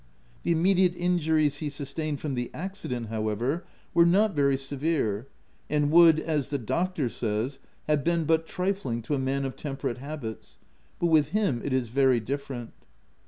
[0.41, 5.27] The immediate injuries he sustained from the accident, however, were not very se vere,
[5.69, 9.99] and would, as the doctor says, have been but trifling to a man of temperate
[9.99, 10.57] habits;
[10.97, 12.71] but with him it is very different.